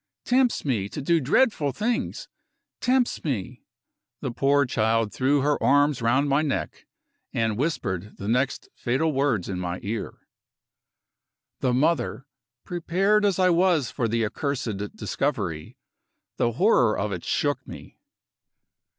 [0.25, 2.27] Tempts me to do dreadful things!
[2.79, 3.61] Tempts me"
[4.21, 6.87] The poor child threw her arms round my neck,
[7.33, 10.15] and whispered the next fatal words in my ear.
[11.59, 12.25] The mother!
[12.65, 15.77] Prepared as I was for the accursed discovery,
[16.37, 17.99] the horror of it shook me.